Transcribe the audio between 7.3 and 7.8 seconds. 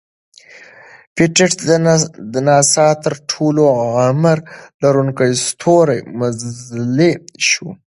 شو.